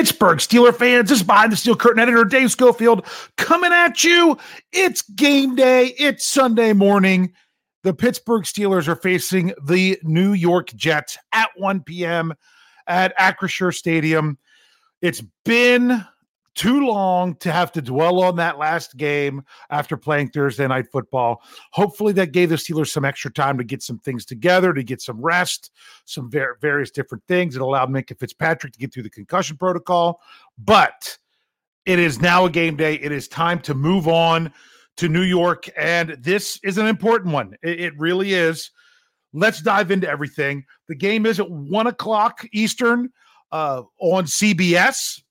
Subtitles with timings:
[0.00, 3.04] Pittsburgh Steeler fans, this is behind the steel curtain editor Dave Schofield
[3.36, 4.38] coming at you.
[4.72, 5.88] It's game day.
[5.98, 7.34] It's Sunday morning.
[7.82, 12.32] The Pittsburgh Steelers are facing the New York Jets at 1 p.m.
[12.86, 14.38] at Acrisure Stadium.
[15.02, 16.02] It's been
[16.60, 21.42] too long to have to dwell on that last game after playing Thursday night football.
[21.72, 25.00] Hopefully, that gave the Steelers some extra time to get some things together, to get
[25.00, 25.70] some rest,
[26.04, 27.56] some ver- various different things.
[27.56, 30.20] It allowed Minkah Fitzpatrick to get through the concussion protocol.
[30.58, 31.16] But
[31.86, 32.96] it is now a game day.
[32.96, 34.52] It is time to move on
[34.98, 35.66] to New York.
[35.78, 37.56] And this is an important one.
[37.62, 38.70] It, it really is.
[39.32, 40.66] Let's dive into everything.
[40.88, 43.08] The game is at one o'clock Eastern
[43.50, 45.22] uh, on CBS.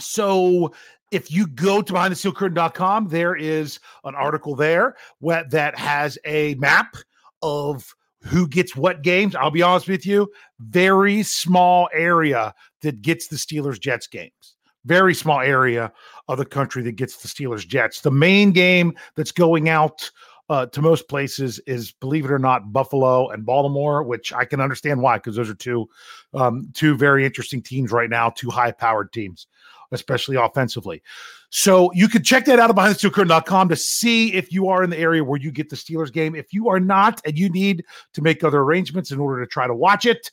[0.00, 0.72] So
[1.10, 6.96] if you go to behindthesteelcurtain.com, there is an article there that has a map
[7.42, 9.34] of who gets what games.
[9.34, 14.56] I'll be honest with you, very small area that gets the Steelers Jets games.
[14.86, 15.92] Very small area
[16.28, 18.00] of the country that gets the Steelers Jets.
[18.00, 20.10] The main game that's going out
[20.50, 24.60] uh, to most places is, believe it or not, Buffalo and Baltimore, which I can
[24.60, 25.88] understand why, because those are two
[26.34, 29.46] um, two very interesting teams right now, two high powered teams
[29.92, 31.02] especially offensively.
[31.50, 34.98] So you can check that out at behindthesteelcurtain.com to see if you are in the
[34.98, 36.36] area where you get the Steelers game.
[36.36, 37.84] If you are not and you need
[38.14, 40.30] to make other arrangements in order to try to watch it,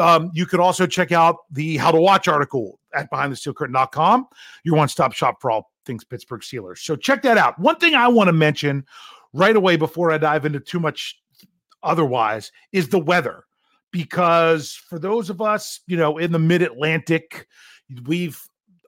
[0.00, 4.26] um, you could also check out the how to watch article at behindthesteelcurtain.com,
[4.64, 6.78] your one stop shop for all things Pittsburgh Steelers.
[6.78, 7.58] So check that out.
[7.60, 8.84] One thing I want to mention
[9.36, 11.20] right away before I dive into too much
[11.82, 13.44] otherwise is the weather.
[13.92, 17.46] Because for those of us, you know, in the mid Atlantic,
[18.04, 18.40] we've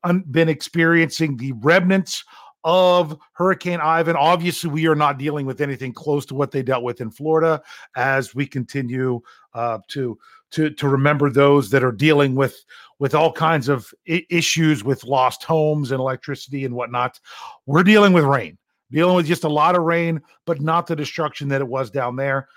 [0.04, 2.24] un- been experiencing the remnants
[2.64, 4.16] of Hurricane Ian.
[4.16, 7.62] Obviously, we are not dealing with anything close to what they dealt with in Florida
[7.96, 9.20] as we continue
[9.54, 10.18] uh, to
[10.50, 12.64] to to remember those that are dealing with
[12.98, 17.20] with all kinds of I- issues with lost homes and electricity and whatnot.
[17.66, 18.58] We're dealing with rain,
[18.90, 22.16] dealing with just a lot of rain, but not the destruction that it was down
[22.16, 22.48] there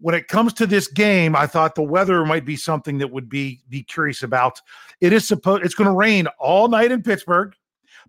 [0.00, 3.28] when it comes to this game, I thought the weather might be something that would
[3.28, 4.60] be be curious about.
[5.00, 7.54] It is supposed it's going to rain all night in Pittsburgh,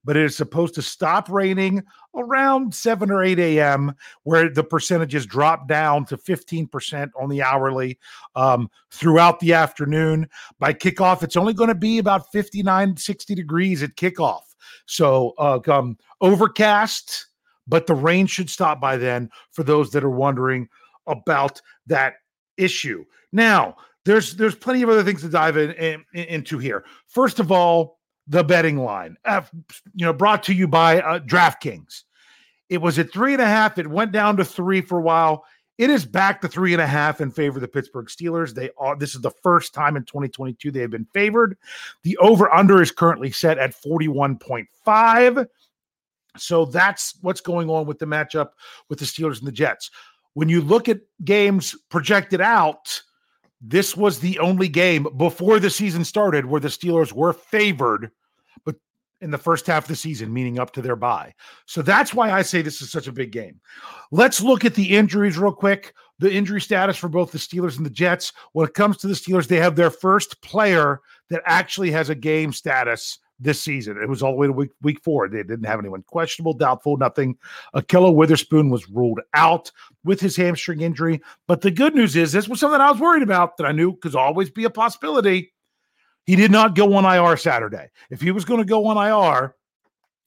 [0.04, 1.84] but it is supposed to stop raining
[2.16, 8.00] around 7 or 8 a.m., where the percentages drop down to 15% on the hourly
[8.36, 10.28] um, throughout the afternoon.
[10.60, 14.42] By kickoff, it's only going to be about 59, 60 degrees at kickoff.
[14.86, 17.28] So uh, um, overcast,
[17.72, 20.68] but the rain should stop by then for those that are wondering
[21.08, 22.16] about that
[22.58, 23.06] issue.
[23.32, 26.84] Now, there's there's plenty of other things to dive in, in, into here.
[27.08, 29.42] First of all, the betting line, uh,
[29.96, 32.04] you know, brought to you by uh, DraftKings.
[32.70, 33.78] It was at three and a half.
[33.78, 35.46] It went down to three for a while.
[35.78, 38.54] It is back to three and a half in favor of the Pittsburgh Steelers.
[38.54, 38.98] They are.
[38.98, 41.58] This is the first time in 2022 they have been favored.
[42.04, 45.48] The over under is currently set at 41.5.
[46.38, 48.50] So that's what's going on with the matchup
[48.90, 49.92] with the Steelers and the Jets
[50.34, 53.02] when you look at games projected out,
[53.60, 58.12] this was the only game before the season started where the Steelers were favored,
[58.66, 58.76] but
[59.20, 61.34] in the first half of the season, meaning up to their bye.
[61.68, 63.60] So that's why I say this is such a big game.
[64.12, 65.94] Let's look at the injuries real quick.
[66.18, 68.32] The injury status for both the Steelers and the Jets.
[68.54, 72.16] When it comes to the Steelers, they have their first player that actually has a
[72.16, 73.98] game status this season.
[74.02, 75.28] It was all the way to week week four.
[75.28, 77.38] They didn't have anyone questionable, doubtful, nothing.
[77.76, 79.72] Ahkello Witherspoon was ruled out
[80.04, 81.22] with his hamstring injury.
[81.48, 83.96] But the good news is this was something I was worried about that I knew
[83.98, 85.54] could always be a possibility.
[86.26, 87.90] He did not go on IR Saturday.
[88.12, 89.56] If he was going to go on IR,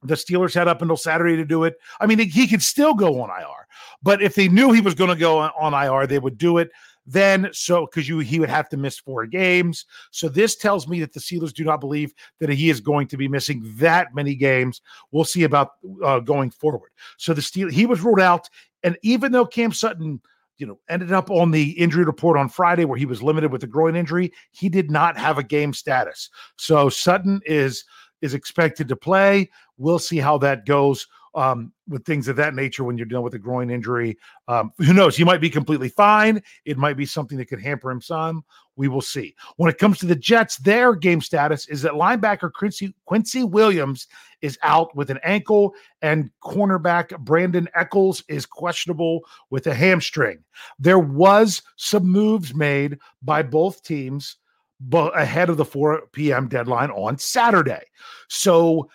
[0.03, 1.77] the Steelers had up until Saturday to do it.
[2.01, 3.67] I mean, he could still go on IR,
[4.03, 6.71] but if they knew he was going to go on IR, they would do it
[7.07, 9.85] then so because you he would have to miss four games.
[10.11, 13.17] So this tells me that the Steelers do not believe that he is going to
[13.17, 14.81] be missing that many games.
[15.11, 15.73] We'll see about
[16.03, 16.91] uh, going forward.
[17.19, 18.49] So the Steel he was ruled out,
[18.83, 20.21] and even though Cam Sutton
[20.59, 23.65] you know, ended up on the injury report on Friday where he was limited with
[23.65, 24.33] a groin injury.
[24.53, 26.31] He did not have a game status.
[26.57, 27.85] So Sutton is
[28.23, 29.51] is expected to play.
[29.77, 33.35] We'll see how that goes um, with things of that nature when you're dealing with
[33.35, 34.17] a groin injury.
[34.49, 35.17] Um, who knows?
[35.17, 36.43] He might be completely fine.
[36.65, 38.45] It might be something that could hamper him some.
[38.77, 39.35] We will see.
[39.57, 44.09] When it comes to the Jets, their game status is that linebacker Quincy, Quincy Williams
[44.41, 49.21] is out with an ankle, and cornerback Brandon Echols is questionable
[49.51, 50.43] with a hamstring.
[50.79, 54.37] There was some moves made by both teams
[54.93, 56.49] ahead of the 4 p.m.
[56.49, 57.83] deadline on Saturday.
[58.29, 58.91] So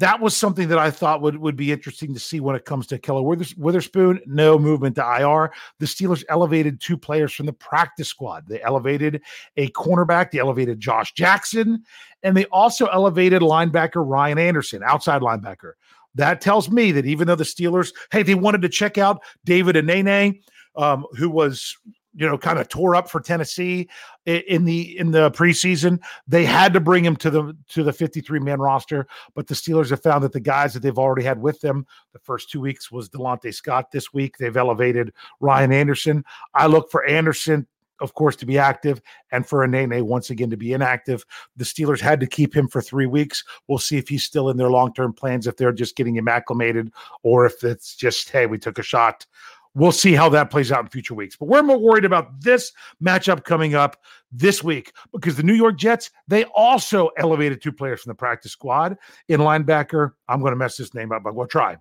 [0.00, 2.86] that was something that I thought would, would be interesting to see when it comes
[2.86, 3.22] to Ahkello
[3.58, 4.20] Witherspoon.
[4.24, 5.52] No movement to IR.
[5.78, 8.44] The Steelers elevated two players from the practice squad.
[8.48, 9.20] They elevated
[9.58, 11.84] a cornerback, they elevated Josh Jackson,
[12.22, 15.72] and they also elevated linebacker Ryan Anderson, outside linebacker.
[16.14, 19.76] That tells me that even though the Steelers, hey, they wanted to check out David
[19.76, 20.40] Anenih,
[20.76, 21.76] um, who was
[22.14, 23.88] you know kind of tore up for Tennessee
[24.26, 25.98] in the in the preseason.
[26.26, 29.90] They had to bring him to the to the 53 man roster, but the Steelers
[29.90, 32.90] have found that the guys that they've already had with them the first two weeks
[32.90, 33.90] was Delontae Scott.
[33.90, 36.24] This week they've elevated Ryan Anderson.
[36.54, 37.66] I look for Anderson.
[38.00, 41.22] Of course, to be active and for Anenih once again to be inactive.
[41.56, 43.44] The Steelers had to keep him for three weeks.
[43.68, 46.26] We'll see if he's still in their long term plans, if they're just getting him
[46.26, 46.92] acclimated,
[47.22, 49.26] or if it's just, hey, we took a shot
[49.74, 51.36] We'll see how that plays out in future weeks.
[51.36, 52.72] But we're more worried about this
[53.02, 53.96] matchup coming up
[54.32, 58.52] this week because the New York Jets, they also elevated two players from the practice
[58.52, 58.96] squad
[59.28, 60.12] in linebacker.
[60.28, 61.76] I'm going to mess this name up, but we'll try.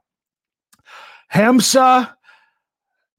[1.34, 2.14] Hamsah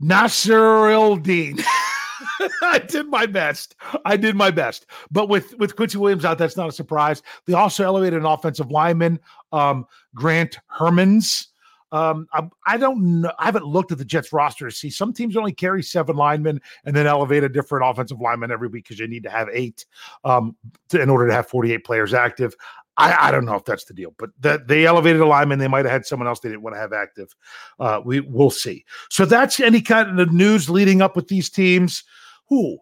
[0.03, 1.63] Nasirildeen.
[2.63, 3.75] I did my best.
[4.05, 4.87] I did my best.
[5.11, 7.23] But with with Quincy Williams out, that's not a surprise.
[7.47, 9.21] They also elevated an offensive lineman,
[9.53, 11.49] um, Grant Hermans.
[11.93, 13.33] Um, I, I, don't know.
[13.39, 14.91] I haven't looked at the Jets roster to see.
[14.91, 18.85] Some teams only carry seven linemen and then elevate a different offensive lineman every week
[18.85, 19.87] because you need to have eight
[20.25, 20.57] um,
[20.89, 22.55] to, in order to have 48 players active.
[22.97, 25.59] I, I, don't know if that's the deal, but that they elevated a lineman.
[25.59, 27.35] They might have had someone else they didn't want to have active.
[27.79, 28.85] Uh, we will see.
[29.09, 32.05] So that's any kind of news leading up with these teams.
[32.49, 32.79] Who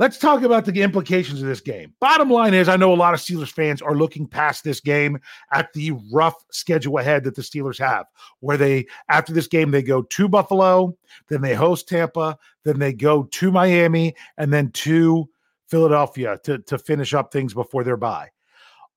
[0.00, 1.92] Let's talk about the implications of this game.
[2.00, 5.20] Bottom line is, I know a lot of Steelers fans are looking past this game
[5.52, 8.06] at the rough schedule ahead that the Steelers have,
[8.38, 10.96] where they, after this game, they go to Buffalo,
[11.28, 15.28] then they host Tampa, then they go to Miami, and then to
[15.68, 18.30] Philadelphia to, to finish up things before their bye.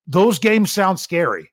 [0.08, 1.52] Those games sound scary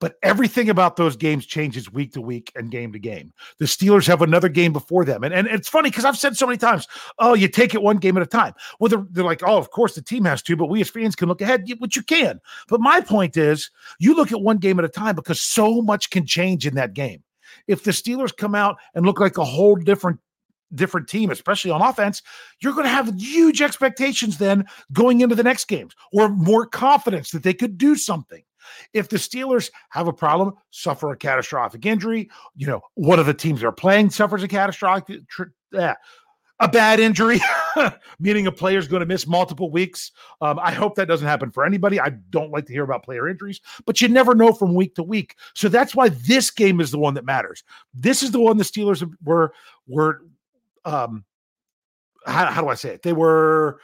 [0.00, 3.32] but everything about those games changes week to week and game to game.
[3.58, 5.22] The Steelers have another game before them.
[5.22, 6.88] And, and it's funny because I've said so many times,
[7.18, 8.54] oh, you take it one game at a time.
[8.80, 11.14] Well, they're, they're, like, oh, of course the team has to, but we as fans
[11.14, 12.40] can look ahead, which you can.
[12.68, 16.10] But my point is, you look at one game at a time because so much
[16.10, 17.22] can change in that game.
[17.66, 20.18] If the Steelers come out and look like a whole different
[20.74, 22.22] different team, especially on offense,
[22.60, 27.32] you're going to have huge expectations then going into the next games or more confidence
[27.32, 28.42] that they could do something.
[28.92, 33.34] If the Steelers have a problem, suffer a catastrophic injury, you know, one of the
[33.34, 35.20] teams they're playing suffers a catastrophic,
[36.60, 37.40] a bad injury,
[38.20, 40.12] meaning a player is going to miss multiple weeks.
[40.42, 41.98] Um, I hope that doesn't happen for anybody.
[41.98, 45.02] I don't like to hear about player injuries, but you never know from week to
[45.02, 45.36] week.
[45.54, 47.64] So that's why this game is the one that matters.
[47.94, 49.54] This is the one the Steelers were
[49.86, 50.22] were
[50.84, 51.24] um
[52.26, 53.02] how, how do I say it?
[53.02, 53.80] They were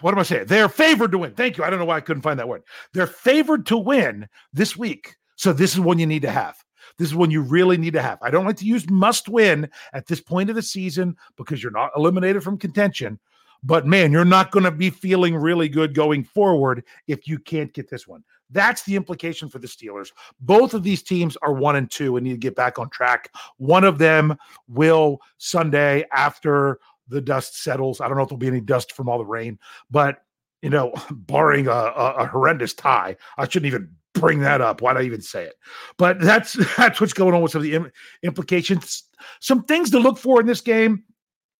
[0.00, 0.46] what am I saying?
[0.46, 1.34] They're favored to win.
[1.34, 1.64] Thank you.
[1.64, 2.62] I don't know why I couldn't find that word.
[2.92, 5.16] They're favored to win this week.
[5.36, 6.56] So this is one you need to have.
[6.98, 8.18] This is one you really need to have.
[8.22, 11.72] I don't like to use must win at this point of the season because you're
[11.72, 13.18] not eliminated from contention.
[13.64, 17.72] But man, you're not going to be feeling really good going forward if you can't
[17.72, 18.24] get this one.
[18.50, 20.10] That's the implication for the Steelers.
[20.40, 23.30] Both of these teams are one and two and need to get back on track.
[23.56, 24.36] One of them
[24.68, 26.78] will Sunday after
[27.12, 28.00] the dust settles.
[28.00, 29.58] I don't know if there'll be any dust from all the rain,
[29.90, 30.22] but
[30.62, 34.80] you know, barring a, a, a horrendous tie, I shouldn't even bring that up.
[34.80, 35.54] Why'd I even say it?
[35.96, 37.92] But that's that's what's going on with some of the Im-
[38.22, 39.04] implications.
[39.40, 41.04] Some things to look for in this game.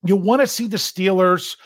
[0.05, 1.57] You want to see the Steelers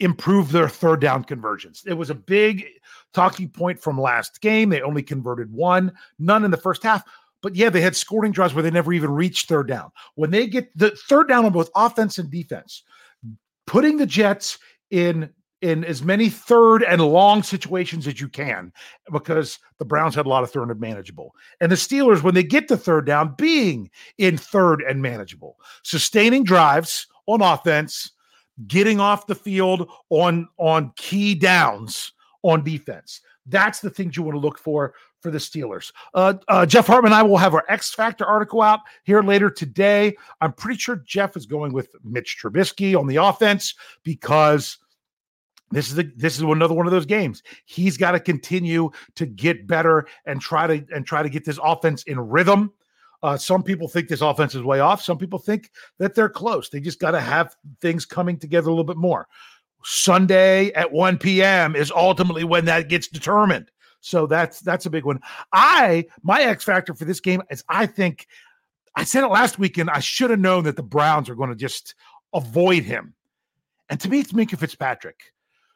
[0.00, 1.82] improve their third down conversions.
[1.86, 2.66] It was a big
[3.12, 4.68] talking point from last game.
[4.68, 7.02] They only converted one, none in the first half.
[7.42, 9.92] But yeah, they had scoring drives where they never even reached third down.
[10.14, 12.84] When they get the third down on both offense and defense,
[13.66, 14.58] putting the Jets
[14.90, 15.30] in
[15.64, 18.70] in as many third and long situations as you can
[19.10, 21.34] because the Browns had a lot of third and manageable.
[21.58, 26.44] And the Steelers, when they get to third down, being in third and manageable, sustaining
[26.44, 28.10] drives on offense,
[28.66, 33.22] getting off the field on on key downs on defense.
[33.46, 34.94] That's the things you want to look for
[35.24, 35.90] for the Steelers.
[36.12, 39.48] Uh, uh, Jeff Hartman and I will have our X Factor article out here later
[39.48, 40.14] today.
[40.42, 44.76] I'm pretty sure Jeff is going with Mitch Trubisky on the offense because
[45.70, 47.42] this is the, this is another one of those games.
[47.64, 51.58] He's got to continue to get better and try to and try to get this
[51.62, 52.70] offense in rhythm.
[53.22, 55.00] Uh, some people think this offense is way off.
[55.00, 56.68] Some people think that they're close.
[56.68, 59.26] They just got to have things coming together a little bit more.
[59.84, 61.74] Sunday at 1 p.m.
[61.74, 63.70] is ultimately when that gets determined.
[64.04, 65.20] So that's that's a big one.
[65.52, 68.26] I my X factor for this game is I think
[68.94, 69.88] I said it last weekend.
[69.88, 71.94] I should have known that the Browns are going to just
[72.34, 73.14] avoid him.
[73.88, 75.32] And to me, it's Minkah Fitzpatrick.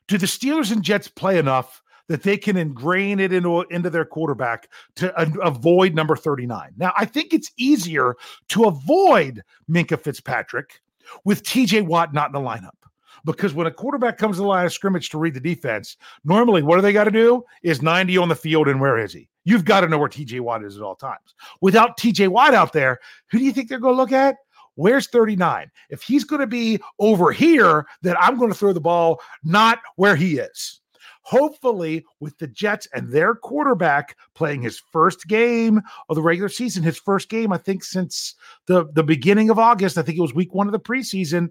[0.08, 4.04] Do the Steelers and Jets play enough that they can ingrain it into, into their
[4.04, 6.72] quarterback to uh, avoid number 39.
[6.76, 8.14] Now, I think it's easier
[8.48, 10.80] to avoid Minkah Fitzpatrick
[11.24, 12.77] with TJ Watt not in the lineup.
[13.24, 16.62] Because when a quarterback comes to the line of scrimmage to read the defense, normally
[16.62, 17.44] what do they got to do?
[17.62, 19.28] Is 90 on the field and where is he?
[19.44, 21.34] You've got to know where TJ Watt is at all times.
[21.60, 22.98] Without TJ Watt out there,
[23.30, 24.36] who do you think they're going to look at?
[24.74, 25.70] Where's 39?
[25.90, 29.80] If he's going to be over here, then I'm going to throw the ball not
[29.96, 30.80] where he is
[31.28, 36.82] hopefully with the Jets and their quarterback playing his first game of the regular season,
[36.82, 38.34] his first game, I think, since
[38.64, 39.98] the, the beginning of August.
[39.98, 41.50] I think it was week one of the preseason.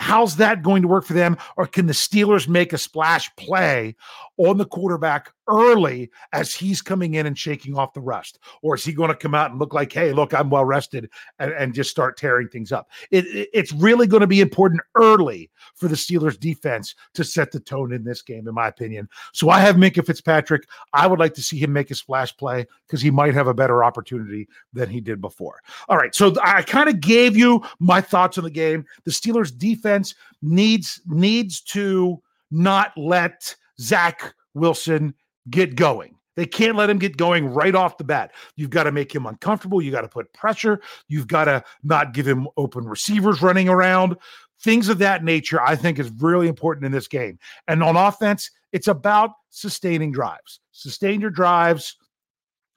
[0.00, 1.36] How's that going to work for them?
[1.58, 3.96] Or can the Steelers make a splash play
[4.38, 8.38] on the quarterback early as he's coming in and shaking off the rust?
[8.62, 11.10] Or is he going to come out and look like, hey, look, I'm well rested
[11.38, 12.88] and, and just start tearing things up?
[13.10, 17.52] It, it, it's really going to be important early for the Steelers defense to set
[17.52, 19.08] the tone in this game, in my opinion.
[19.32, 20.68] So I have Minkah Fitzpatrick.
[20.92, 23.54] I would like to see him make a splash play because he might have a
[23.54, 25.60] better opportunity than he did before.
[25.88, 26.14] All right.
[26.14, 28.84] So I kind of gave you my thoughts on the game.
[29.04, 35.14] The Steelers defense needs needs to not let Zach Wilson
[35.50, 36.16] get going.
[36.36, 38.32] They can't let him get going right off the bat.
[38.56, 39.82] You've got to make him uncomfortable.
[39.82, 40.80] You got to put pressure.
[41.08, 44.16] You've got to not give him open receivers running around.
[44.62, 47.38] Things of that nature, I think, is really important in this game.
[47.68, 50.60] And on offense, it's about sustaining drives.
[50.72, 51.96] Sustain your drives.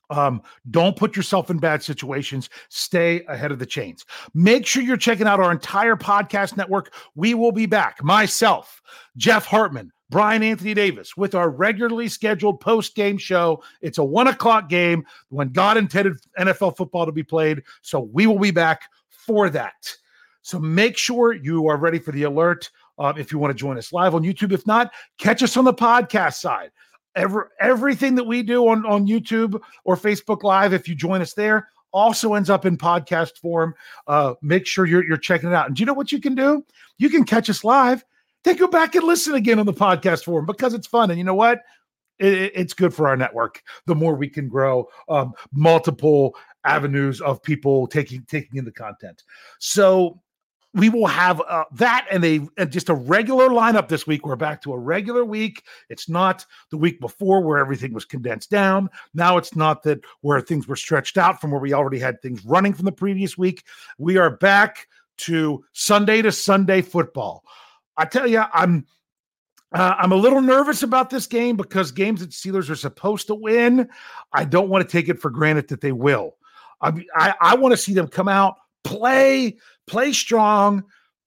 [0.10, 2.50] Um, don't put yourself in bad situations.
[2.70, 4.06] Stay ahead of the chains.
[4.34, 6.94] Make sure you're checking out our entire podcast network.
[7.16, 8.04] We will be back.
[8.04, 8.82] Myself,
[9.18, 13.64] Jeff Hartman, Bryan Anthony Davis with our regularly scheduled post game show.
[13.82, 17.64] It's a one o'clock game when God intended NFL football to be played.
[17.82, 19.96] So we will be back for that.
[20.42, 22.70] So make sure you are ready for the alert
[23.00, 24.52] um, if you want to join us live on YouTube.
[24.52, 26.72] If not, catch us on the podcast side.
[27.16, 31.34] Every, everything that we do on, on YouTube or Facebook Live, if you join us
[31.34, 33.74] there, also ends up in podcast form.
[34.08, 35.68] Uh, make sure you're, you're checking it out.
[35.68, 36.66] And do you know what you can do?
[36.98, 38.04] You can catch us live
[38.44, 41.10] then go back and listen again on the podcast form because it's fun.
[41.10, 41.62] And you know what?
[42.20, 43.62] It, it's good for our network.
[43.86, 46.36] The more we can grow, um, multiple
[46.66, 49.24] avenues of people taking taking in the content.
[49.60, 50.22] So
[50.74, 54.26] we will have uh, that and a and just a regular lineup this week.
[54.26, 55.64] We're back to a regular week.
[55.90, 58.90] It's not the week before where everything was condensed down.
[59.14, 62.44] Now it's not that where things were stretched out from where we already had things
[62.44, 63.64] running from the previous week.
[64.00, 67.44] We are back to Sunday to Sunday football.
[67.98, 68.86] I tell you, I'm
[69.74, 73.36] uh, I'm a little nervous about this game because games that Steelers are supposed to
[73.36, 73.90] win,
[74.32, 76.36] I don't want to take it for granted that they will.
[76.82, 79.58] I I, I want to see them come out, play,
[79.88, 80.84] play strong,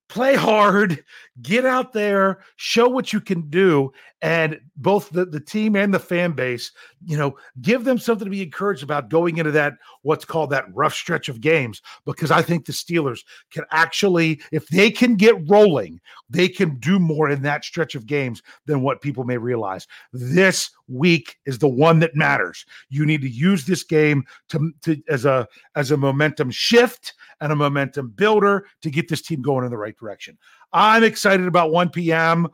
[0.08, 1.04] play hard,
[1.42, 5.98] get out there, show what you can do, and both the, the team and the
[5.98, 6.72] fan base,
[7.04, 10.64] you know, give them something to be encouraged about going into that what's called that
[10.75, 11.82] rough stretch of games.
[12.04, 13.20] Because I think the Steelers
[13.50, 18.06] can actually, if they can get rolling, they can do more in that stretch of
[18.06, 19.86] games than what people may realize.
[20.12, 22.64] This week is the one that matters.
[22.88, 27.52] You need to use this game to, to as a as a momentum shift and
[27.52, 30.38] a momentum builder to get this team going in the right direction.
[30.73, 32.49] I'm excited about 1 p.m.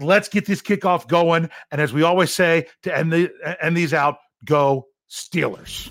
[0.00, 1.50] Let's get this kickoff going.
[1.70, 3.30] And as we always say to end the
[3.60, 5.90] end these out, go Steelers.